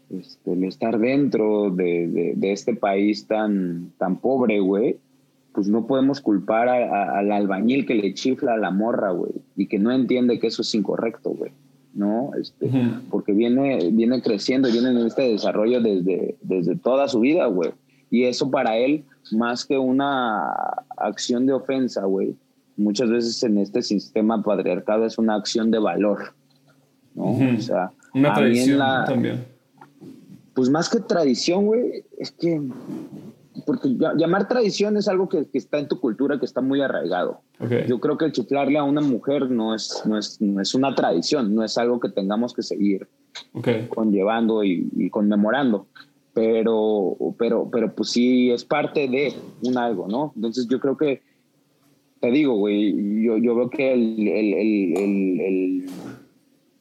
[0.08, 4.98] este, el estar dentro de, de, de, este país tan, tan pobre, güey,
[5.52, 9.78] pues no podemos culpar al albañil que le chifla a la morra, güey, y que
[9.78, 11.50] no entiende que eso es incorrecto, güey,
[11.94, 12.30] ¿no?
[12.38, 12.70] Este,
[13.10, 17.70] Porque viene, viene creciendo viene en este desarrollo desde, desde toda su vida, güey.
[18.10, 20.50] Y eso para él, más que una
[20.96, 22.36] acción de ofensa, güey,
[22.76, 26.34] muchas veces en este sistema patriarcado es una acción de valor,
[27.14, 27.36] ¿no?
[27.56, 29.44] O sea, una tradición también.
[30.54, 32.60] Pues más que tradición, güey, es que
[33.64, 37.40] porque llamar tradición es algo que, está en tu cultura, que está muy arraigado.
[37.86, 40.94] Yo creo que el chiflarle a una mujer no es, no es, no es una
[40.94, 43.08] tradición, no es algo que tengamos que seguir
[43.88, 45.86] conllevando y, conmemorando.
[46.36, 50.34] Pero, pero, pero pues sí es parte de un algo, ¿no?
[50.36, 51.22] Entonces yo creo que,
[52.20, 54.54] te digo, güey, yo, yo veo que el, el,
[54.98, 55.86] el,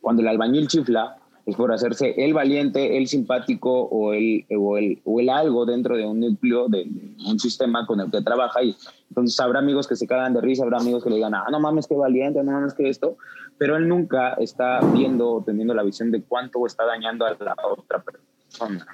[0.02, 1.16] cuando el albañil chifla,
[1.46, 5.96] es por hacerse el valiente, el simpático o el, o el, o el algo dentro
[5.96, 6.86] de un núcleo, de,
[7.26, 8.62] un sistema con el que trabaja.
[8.62, 8.76] Y
[9.08, 11.62] entonces habrá amigos que se cagan de risa, habrá amigos que le digan, ah, no
[11.62, 13.16] mames, qué valiente, no mames, que esto.
[13.58, 18.04] Pero él nunca está viendo teniendo la visión de cuánto está dañando a la otra
[18.04, 18.86] persona.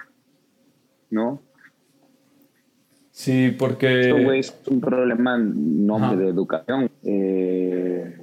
[1.11, 1.41] ¿No?
[3.11, 4.09] Sí, porque...
[4.09, 6.89] Esto, es un problema no de educación.
[7.03, 8.21] Eh,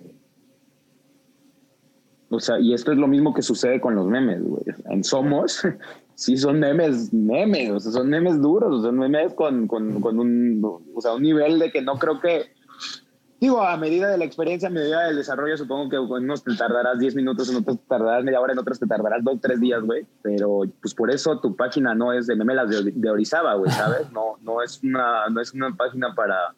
[2.31, 4.65] o sea, y esto es lo mismo que sucede con los memes, güey.
[4.91, 5.63] En Somos,
[6.15, 10.61] sí son memes, memes, o sea, son memes duros, son memes con, con, con un,
[10.95, 12.53] o sea, un nivel de que no creo que,
[13.41, 16.55] digo, a medida de la experiencia, a medida del desarrollo, supongo que en unos te
[16.57, 19.61] tardarás 10 minutos, en otros te tardarás media hora, en otros te tardarás 2, 3
[19.61, 20.07] días, güey.
[20.23, 24.11] Pero, pues por eso tu página no es de memelas de, de Orizaba, güey, ¿sabes?
[24.13, 26.55] No, no, es una, no es una página para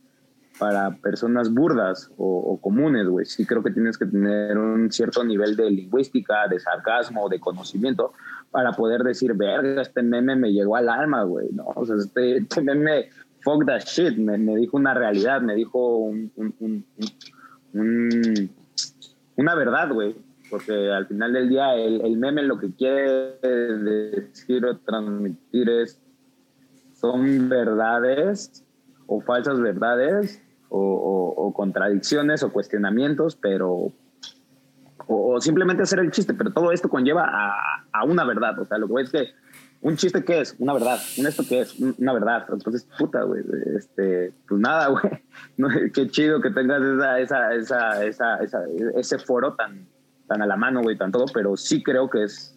[0.61, 3.25] para personas burdas o, comunes, güey.
[3.25, 8.12] Sí creo que tienes que tener un cierto nivel de lingüística, de sarcasmo, de conocimiento
[8.51, 11.64] para poder decir, verga, este meme me llegó al alma, güey, ¿no?
[11.75, 13.09] O sea, este, este meme,
[13.42, 16.33] fuck that shit, me, dijo una realidad, me dijo un,
[19.37, 20.14] una verdad, güey.
[20.50, 26.03] Porque al final del día el, el meme lo que quiere decir o transmitir es,
[26.92, 28.64] son verdades
[29.07, 33.92] o falsas verdades o, contradicciones o cuestionamientos, pero
[35.07, 38.59] o, simplemente hacer el chiste, pero todo esto conlleva a, a una verdad.
[38.59, 39.29] O sea, lo que es que
[39.83, 42.45] un chiste que es, una verdad, un esto que es, una verdad.
[42.53, 43.43] Entonces, puta, güey,
[43.77, 44.88] este, pues nada,
[45.59, 45.90] güey.
[45.93, 48.64] qué chido que tengas esa, esa, esa, esa,
[48.97, 49.87] ese foro tan,
[50.27, 52.57] tan a la mano, güey, tan todo, pero sí creo que es,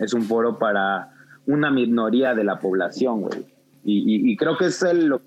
[0.00, 1.10] es, un, foro para
[1.46, 3.46] una minoría de la población, güey.
[3.84, 5.22] Y, y, creo que es lo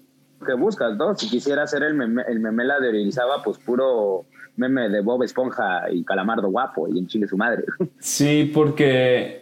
[0.46, 1.16] que buscas, ¿no?
[1.16, 5.90] Si quisiera hacer el, meme, el memela de Orizaba, pues puro meme de Bob Esponja
[5.92, 7.64] y Calamardo guapo y en Chile su madre.
[8.00, 9.41] Sí, porque,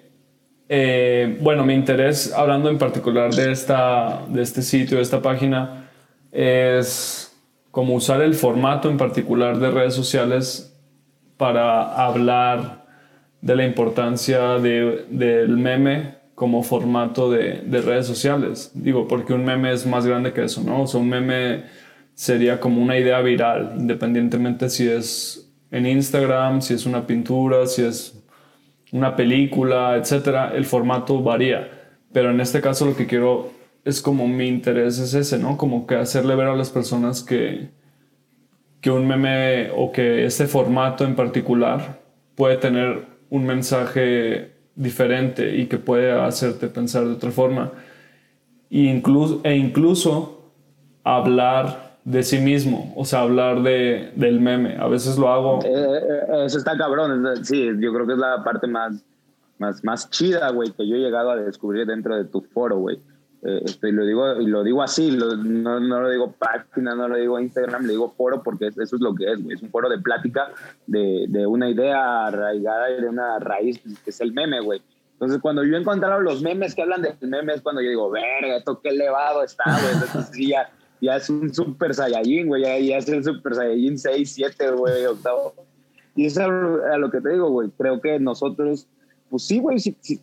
[0.72, 5.90] eh, bueno, mi interés, hablando en particular de, esta, de este sitio, de esta página,
[6.32, 7.36] es
[7.72, 10.80] como usar el formato en particular de redes sociales
[11.38, 12.86] para hablar
[13.42, 18.72] de la importancia de, del meme como formato de, de, redes sociales.
[18.76, 20.84] Digo, porque un meme es más grande que eso, ¿no?
[20.84, 21.64] O sea, un meme
[22.14, 27.84] sería como una idea viral, independientemente si es en Instagram, si es una pintura, si
[27.84, 28.19] es
[28.92, 31.70] una película, etcétera, el formato varía.
[32.12, 33.52] Pero en este caso lo que quiero
[33.86, 35.58] es como mi interés es ese, ¿no?
[35.58, 37.70] Como que hacerle ver a las personas que,
[38.82, 42.00] que un meme o que este formato en particular
[42.36, 47.72] puede tener un mensaje diferente y que puede hacerte pensar de otra forma.
[48.72, 50.54] E incluso, e incluso
[51.04, 54.78] hablar de sí mismo, o sea, hablar de, del meme.
[54.78, 55.60] A veces lo hago.
[55.64, 57.46] Eh, eh, eh, eso está cabrón.
[57.46, 59.04] Sí, yo creo que es la parte más,
[59.58, 63.00] más, más chida, güey, que yo he llegado a descubrir dentro de tu foro, güey.
[63.42, 67.16] Eh, este, lo digo, y lo digo así, no, no, lo digo página, no lo
[67.16, 69.98] digo Instagram, le digo foro porque eso es lo que es, es un foro de
[69.98, 70.52] plática
[70.86, 74.82] de, de, una idea arraigada y de una raíz que es el meme, güey.
[75.14, 78.10] Entonces, cuando yo he encontrado los memes que hablan del meme, es cuando yo digo,
[78.10, 79.94] verga, esto qué elevado está, güey.
[79.94, 80.70] Entonces, ya,
[81.02, 85.06] ya es un super saiyajin, güey, ya, ya, es el super saiyajin 6, 7, güey,
[85.06, 85.54] octavo.
[86.16, 87.70] Y es a lo que te digo, güey.
[87.78, 88.88] Creo que nosotros,
[89.30, 90.20] pues sí, güey, sí, sí,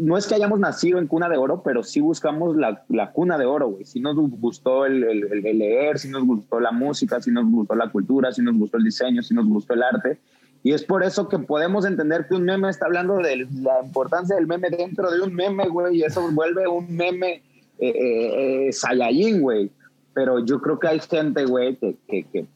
[0.00, 3.36] no es que hayamos nacido en cuna de oro, pero sí buscamos la, la cuna
[3.36, 3.84] de oro, güey.
[3.84, 7.90] Si nos gustó el, el, leer, si nos gustó la música, si nos gustó la
[7.90, 10.18] cultura, si nos gustó el diseño, si nos gustó el arte.
[10.62, 14.36] Y es por eso que podemos entender que un meme está hablando de la importancia
[14.36, 17.42] del meme dentro de un meme, güey, y eso vuelve un meme
[17.78, 19.70] eh, eh, eh Saiyajin, güey.
[20.12, 22.46] Pero yo creo que hay gente, güey, que, que,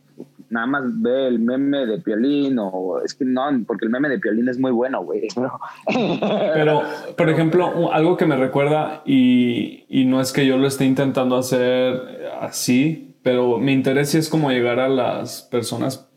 [0.50, 4.18] nada más ve el meme de Piolín o es que no, porque el meme de
[4.18, 5.28] Piolín es muy bueno, güey.
[6.54, 6.82] Pero,
[7.16, 11.36] por ejemplo, algo que me recuerda y, y, no es que yo lo esté intentando
[11.36, 16.08] hacer así, pero mi interés sí es como llegar a las personas,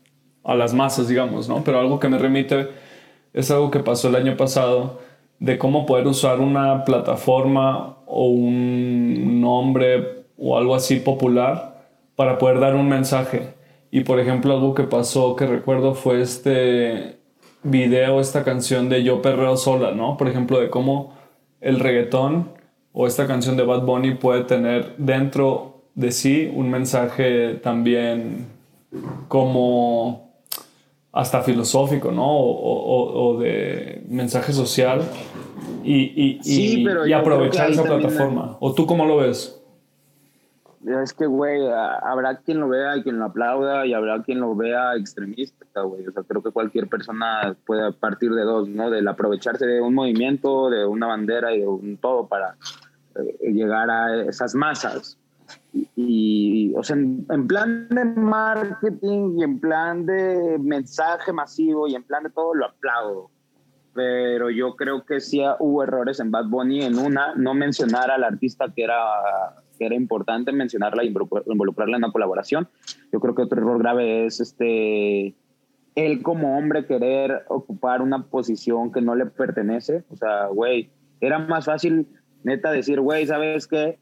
[0.44, 1.64] a las masas, digamos, ¿no?
[1.64, 2.68] Pero algo que me remite
[3.32, 5.00] es algo que pasó el año pasado
[5.38, 12.60] de cómo poder usar una plataforma o un nombre o algo así popular para poder
[12.60, 13.58] dar un mensaje
[13.90, 17.18] y por ejemplo, algo que pasó que recuerdo fue este
[17.62, 20.16] video, esta canción de Yo Perreo Sola, ¿no?
[20.16, 21.14] Por ejemplo, de cómo
[21.60, 22.50] el reggaetón
[22.92, 28.46] o esta canción de Bad Bunny puede tener dentro de sí un mensaje también
[29.28, 30.28] como
[31.12, 32.26] hasta filosófico, ¿no?
[32.28, 35.02] O, de mensaje social
[35.82, 38.56] y, y aprovechar esa plataforma.
[38.60, 39.57] ¿O tú cómo lo ves?
[40.88, 44.54] Es que, güey, habrá quien lo vea y quien lo aplauda y habrá quien lo
[44.54, 46.06] vea extremista, güey.
[46.06, 48.90] O sea, creo que cualquier persona puede partir de dos, ¿no?
[48.90, 52.56] Del aprovecharse de un movimiento, de una bandera y de un todo para
[53.16, 55.18] eh, llegar a esas masas.
[55.96, 61.94] Y, o sea, en, en, plan de marketing y en plan de mensaje masivo y
[61.94, 63.30] en plan de todo, lo aplaudo.
[63.98, 68.22] Pero yo creo que sí hubo errores en Bad Bunny en una, no mencionar al
[68.22, 68.96] artista que era
[69.76, 72.68] que era importante mencionarla y involucrarla en la colaboración.
[73.12, 75.34] Yo creo que otro error grave es este
[75.96, 80.04] él como hombre querer ocupar una posición que no le pertenece.
[80.10, 82.06] O sea, güey, era más fácil
[82.44, 83.98] neta decir, güey, ¿sabes qué?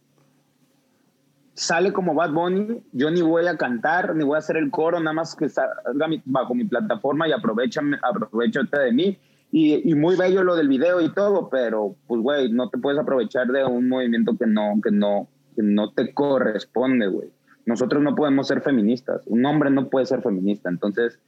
[1.55, 5.01] Sale como Bad Bunny, yo ni voy a cantar, ni voy a hacer el coro,
[5.01, 9.19] nada más que salga bajo mi plataforma y aprovechame, aprovechate de mí.
[9.59, 13.01] Y, y, muy bello lo del video y todo, pero pues, güey, no te puedes
[13.01, 17.31] aprovechar de un movimiento que no, que no, que no te corresponde, güey.
[17.65, 19.23] Nosotros no podemos ser feministas.
[19.25, 20.69] Un hombre no puede ser feminista.
[20.69, 21.19] Entonces,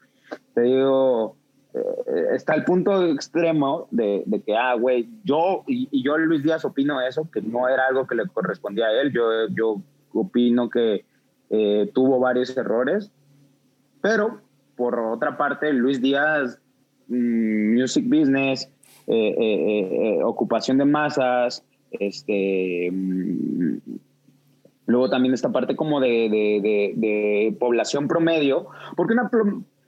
[0.53, 1.39] te digo,
[1.73, 6.67] eh, está el punto extremo de, de que, ah, güey, yo, y, yo Luis Díaz
[6.67, 9.11] opino eso, que no era algo que le correspondía a él.
[9.11, 9.81] Yo, yo
[10.13, 11.07] opino que
[11.49, 13.11] eh, tuvo varios errores,
[14.03, 14.43] pero
[14.77, 16.61] por otra parte, Luis Díaz,
[17.09, 18.71] music business,
[19.07, 23.79] eh, ocupación de masas, este, mm,
[24.89, 29.31] Luego también esta parte como de, población promedio, porque una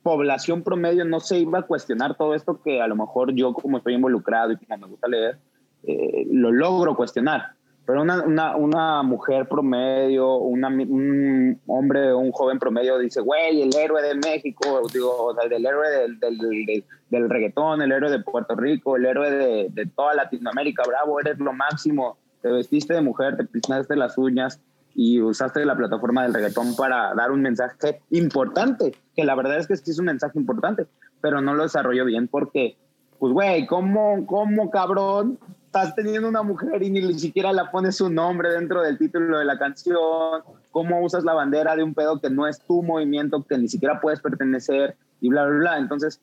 [0.03, 3.79] población promedio no se iba a cuestionar todo esto que a lo mejor yo como
[3.79, 5.39] estoy involucrado y como me gusta leer,
[5.85, 7.55] eh, lo logro cuestionar.
[7.91, 13.75] Pero una, una, una mujer promedio, una, un hombre un joven promedio dice, güey, el
[13.75, 18.21] héroe de México, digo, o sea, el héroe del, del, del, reggaetón, el héroe de
[18.21, 23.01] Puerto Rico, el héroe de, de toda Latinoamérica, bravo, eres lo máximo, te vestiste de
[23.01, 24.61] mujer, te pintaste las uñas,
[24.95, 29.67] y usaste la plataforma del reggaetón para dar un mensaje importante, que la verdad es
[29.67, 30.87] que sí es un mensaje importante,
[31.21, 32.77] pero no lo desarrolló bien porque,
[33.19, 35.41] pues, güey, ¿cómo, ¿cómo, cabrón?
[35.71, 39.45] Estás teniendo una mujer y ni siquiera la pones su nombre dentro del título de
[39.45, 40.43] la canción.
[40.73, 44.01] ¿Cómo usas la bandera de un pedo que no es tu movimiento, que ni siquiera
[44.01, 44.97] puedes pertenecer?
[45.21, 45.79] Y bla, bla, bla.
[45.79, 46.21] Entonces,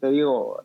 [0.00, 0.60] te digo,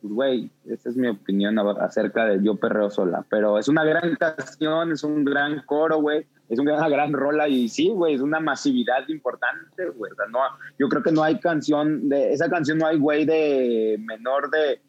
[0.00, 3.24] pues, güey, esa es mi opinión acerca de Yo Perreo Sola.
[3.28, 6.28] Pero es una gran canción, es un gran coro, güey.
[6.48, 10.12] Es una gran rola y sí, güey, es una masividad importante, güey.
[10.30, 10.38] no,
[10.78, 14.80] yo creo que no hay canción, de esa canción no hay güey de menor de,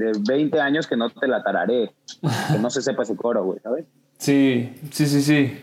[0.00, 1.92] de 20 años que no te la tararé,
[2.52, 3.86] que no se sepa ese coro, güey, ¿sabes?
[4.18, 5.58] Sí, sí, sí, sí.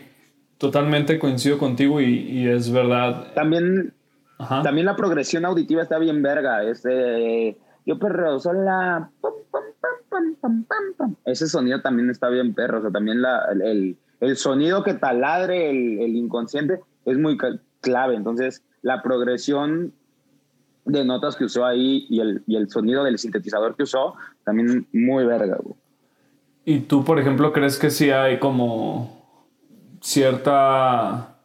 [0.56, 3.32] Totalmente coincido contigo y, y es verdad.
[3.34, 3.94] También,
[4.62, 6.64] también la progresión auditiva está bien verga.
[6.64, 7.56] Este
[7.88, 9.10] yo perreo sola.
[11.24, 12.78] Ese sonido también está bien perro.
[12.78, 17.38] O sea, también la, el, el, sonido que taladre el, el, inconsciente es muy
[17.80, 18.14] clave.
[18.14, 19.94] Entonces, la progresión
[20.88, 24.14] de notas que usó ahí y el, y el sonido del sintetizador que usó,
[24.44, 25.58] también muy verga.
[26.64, 29.24] ¿Y tú, por ejemplo, crees que sí hay como
[30.00, 31.36] cierta...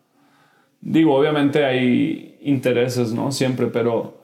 [0.82, 3.32] Digo, obviamente hay intereses, ¿no?
[3.32, 4.22] Siempre, pero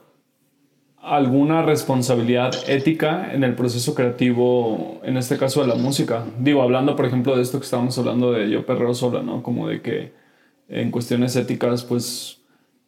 [1.02, 6.24] alguna responsabilidad ética en el proceso creativo, en este caso de la música.
[6.38, 9.42] Digo, hablando por ejemplo de esto que estábamos hablando de Yo Perreo Sola, ¿no?
[9.42, 10.12] Como de que
[10.68, 12.39] en cuestiones éticas, pues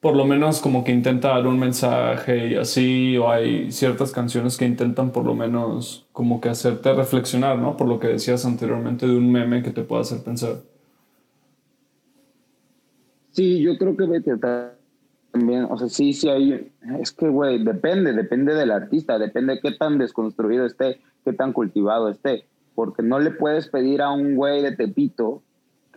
[0.03, 4.57] por lo menos como que intenta dar un mensaje y así, o hay ciertas canciones
[4.57, 7.77] que intentan por lo menos como que hacerte reflexionar, ¿no?
[7.77, 10.57] Por lo que decías anteriormente de un meme que te pueda hacer pensar.
[13.31, 14.05] Sí, yo creo que
[15.31, 19.61] también, o sea, sí, sí hay, es que, güey, depende, depende del artista, depende de
[19.61, 22.45] qué tan desconstruido esté, qué tan cultivado esté,
[22.75, 25.43] porque no le puedes pedir a un güey de Tepito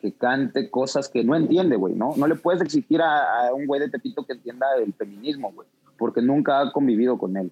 [0.06, 2.14] que cante cosas que no entiende, güey, ¿no?
[2.16, 6.22] No le puedes exigir a, un güey de Tepito que entienda el feminismo, güey, porque
[6.22, 7.50] nunca ha convivido con él.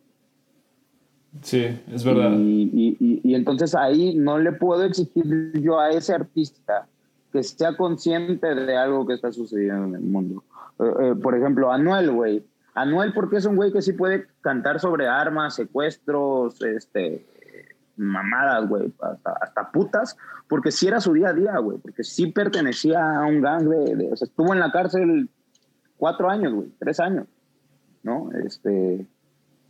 [1.43, 2.31] Sí, es verdad.
[2.39, 6.87] Y, y, y entonces ahí no le puedo exigir yo a ese artista
[7.33, 10.45] que sea consciente de algo que está sucediendo en el mundo
[10.79, 12.45] eh, eh, por ejemplo, Anuel, güey.
[12.75, 17.25] Anuel porque es un güey que sí puede cantar sobre armas, secuestros, este,
[17.97, 18.93] mamadas, güey,
[19.41, 20.17] hasta, putas,
[20.49, 24.11] porque sí era su día a día, güey, porque sí pertenecía a un gang de,
[24.13, 25.29] o sea, estuvo en la cárcel
[25.97, 27.27] cuatro años, güey, tres años,
[28.03, 28.31] ¿no?
[28.45, 29.07] Este,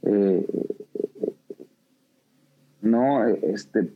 [0.03, 0.47] eh,
[2.81, 3.93] no, este,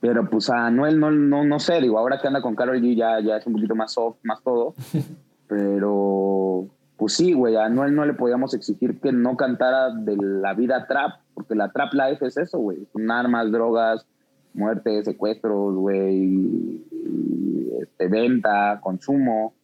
[0.00, 2.96] pero pues a Anuel no, no, no sé, digo, ahora que anda con Carol G
[2.96, 4.74] ya, ya es un poquito más soft, más todo,
[5.50, 6.68] Pero,
[7.00, 10.86] pues sí, güey, a Noel no le podíamos exigir que no cantara de la vida
[10.86, 12.86] trap, porque la trap life es eso, güey.
[12.92, 14.06] Son armas, drogas,
[14.52, 16.84] muerte, secuestros, güey,
[17.80, 19.54] este, venta, consumo.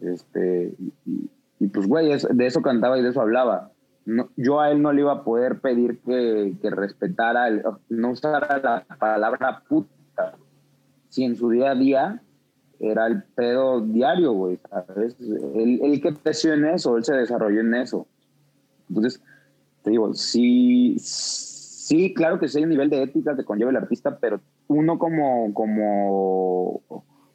[0.00, 0.74] Este,
[1.58, 3.70] y, pues, güey, de eso cantaba y de eso hablaba.
[4.36, 7.50] yo a él no le iba a poder pedir que, que respetara,
[7.90, 10.38] no usara la palabra puta.
[11.10, 12.22] Si en su día a día
[12.82, 15.16] era el pedo diario, güey, ¿sabes?
[15.54, 18.08] Él, que creció en eso, él se desarrolló en eso.
[18.88, 19.22] Entonces,
[19.82, 23.76] te digo, sí, sí, claro que sí hay un nivel de ética que conlleva el
[23.76, 26.82] artista, pero uno como, como,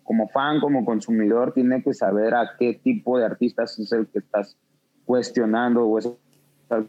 [0.04, 4.20] como fan, como consumidor, tiene que saber a qué tipo de artistas es el que
[4.20, 4.58] estás
[5.06, 6.10] cuestionando o es
[6.72, 6.88] el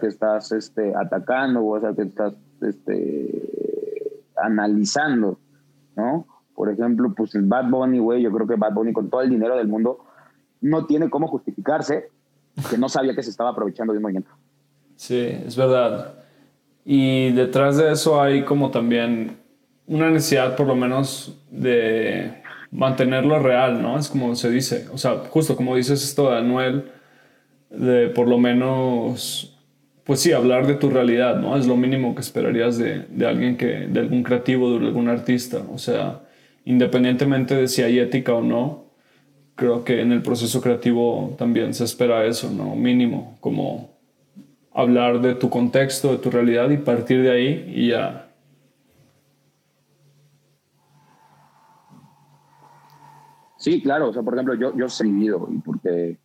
[0.00, 3.42] que estás este, atacando o es el que estás este,
[4.36, 5.38] analizando,
[5.94, 6.26] ¿no?
[6.54, 9.30] Por ejemplo, pues el Bad Bunny, güey, yo creo que Bad Bunny con todo el
[9.30, 10.04] dinero del mundo
[10.60, 12.08] no tiene cómo justificarse
[12.70, 14.30] que no sabía que se estaba aprovechando de un movimiento.
[14.96, 16.14] Sí, es verdad.
[16.84, 19.38] Y detrás de eso hay como también
[19.86, 23.98] una necesidad por lo menos de mantenerlo real, ¿no?
[23.98, 24.88] Es como se dice.
[24.92, 26.90] O sea, justo como dices esto de Anuel,
[27.70, 29.58] de por lo menos,
[30.04, 31.56] pues sí, hablar de tu realidad, ¿no?
[31.56, 35.62] Es lo mínimo que esperarías de, de alguien que, de algún creativo, de algún artista.
[35.72, 36.20] O sea,
[36.64, 38.84] independientemente de si hay ética o no,
[39.54, 42.74] creo que en el proceso creativo también se espera eso, ¿no?
[42.74, 43.90] Mínimo, como
[44.72, 48.28] hablar de tu contexto, de tu realidad y partir de ahí y ya.
[53.58, 56.18] Sí, claro, o sea, por ejemplo, yo, yo he vivido, porque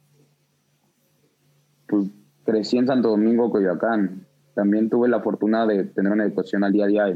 [1.87, 2.07] pues,
[2.43, 4.25] crecí en Santo Domingo, Coyoacán.
[4.55, 7.07] También tuve la fortuna de tener una educación al día a día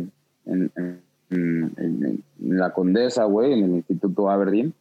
[0.46, 1.02] en,
[1.32, 4.74] la Condesa, güey, en el Instituto Aberdeen.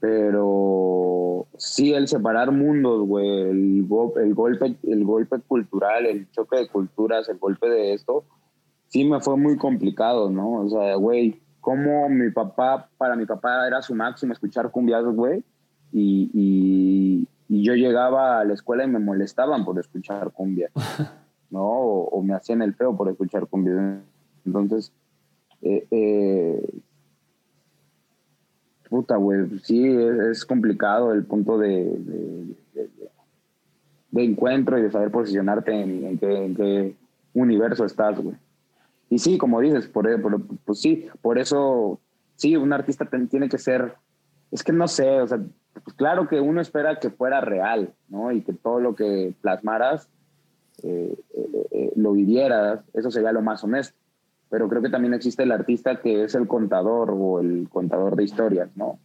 [0.00, 6.68] Pero sí, el separar mundos, güey, el, el, golpe, el golpe cultural, el choque de
[6.68, 8.24] culturas, el golpe de esto,
[8.90, 10.62] sí me fue muy complicado, ¿no?
[10.62, 15.44] O sea, güey, cómo mi papá, para mi papá era su máximo escuchar cumbias, güey,
[15.92, 16.30] y,
[17.48, 20.70] y, yo llegaba a la escuela y me molestaban por escuchar cumbia,
[21.50, 21.62] ¿no?
[21.62, 24.00] O, me hacían el feo por escuchar cumbia.
[24.46, 24.92] Entonces,
[25.62, 26.70] eh, eh,
[28.88, 29.86] puta, güey, sí,
[30.30, 31.84] es, complicado el punto de,
[34.10, 36.94] de, encuentro y de saber posicionarte en, qué,
[37.32, 38.36] universo estás, güey.
[39.08, 40.08] Y sí, como dices, por,
[40.64, 42.00] pues sí, por eso,
[42.36, 43.94] sí, un artista tiene que ser,
[44.50, 45.40] es que no sé, o sea,
[45.84, 48.32] pues claro que uno espera que fuera real, ¿no?
[48.32, 50.08] Y que todo lo que plasmaras
[50.82, 53.96] eh, eh, eh, lo vivieras, eso sería lo más honesto.
[54.50, 58.24] Pero creo que también existe el artista que es el contador o el contador de
[58.24, 58.98] historias, ¿no?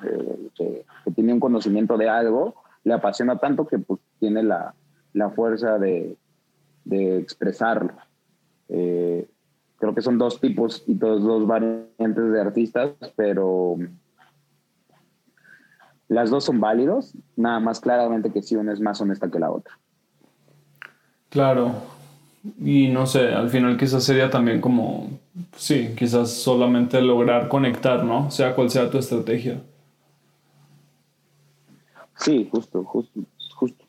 [0.00, 0.84] Que,
[1.14, 4.74] tiene un conocimiento de algo, le apasiona tanto que pues, tiene la,
[5.12, 6.16] la fuerza de,
[6.84, 7.92] de expresarlo.
[8.68, 9.28] Eh,
[9.78, 13.76] creo que son dos tipos y dos, dos variantes de artistas, pero
[16.08, 19.50] las dos son válidos, nada más claramente que sí una es más honesta que la
[19.50, 19.78] otra.
[21.28, 21.72] Claro,
[22.58, 25.10] y no sé, al final quizás sería también como,
[25.56, 28.30] sí, quizás solamente lograr conectar, ¿no?
[28.30, 29.60] Sea cual sea tu estrategia.
[32.18, 33.20] Sí, justo, justo,
[33.54, 33.84] justo,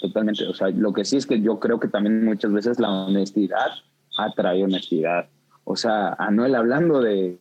[0.00, 0.46] totalmente.
[0.46, 3.70] O sea, lo que sí es que yo creo que también muchas veces la honestidad
[4.18, 5.28] atrae honestidad.
[5.64, 7.38] O sea, Anuel hablando de,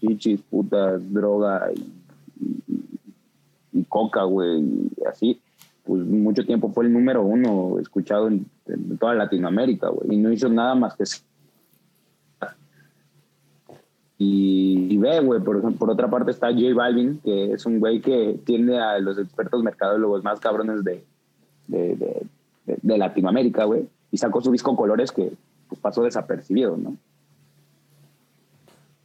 [0.00, 1.70] chichis, putas, droga
[3.72, 5.40] y, coca, güey, y así,
[5.84, 8.46] pues mucho tiempo fue el número uno escuchado en,
[8.98, 11.04] toda Latinoamérica, güey, y no hizo nada más que...
[14.16, 18.00] Y, y ve, güey, por, por otra parte está J Balvin, que es un güey
[18.00, 21.04] que tiene a los expertos mercadólogos más cabrones de,
[21.66, 22.26] de,
[22.64, 25.32] de Latinoamérica, güey y sacó su disco Colores que
[25.68, 26.96] pues, pasó desapercibido, ¿no?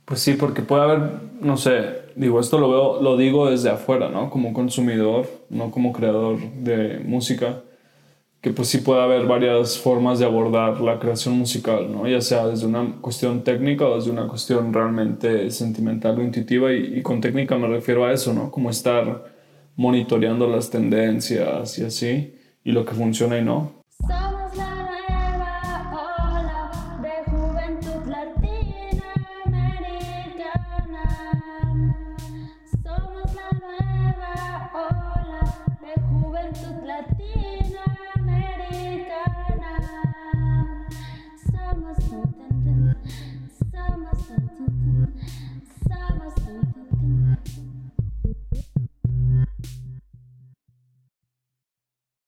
[0.06, 1.10] Pues sí, porque puede haber,
[1.42, 4.30] no sé, digo, esto lo veo, lo digo desde afuera, ¿no?
[4.30, 7.64] Como consumidor, no como creador de música,
[8.42, 12.08] que pues sí puede haber varias formas de abordar la creación musical, ¿no?
[12.08, 17.00] Ya sea desde una cuestión técnica o desde una cuestión realmente sentimental o intuitiva, y,
[17.00, 18.52] y con técnica me refiero a eso, ¿no?
[18.52, 19.26] Como estar
[19.76, 23.79] monitoreando las tendencias y así, y lo que funciona y no.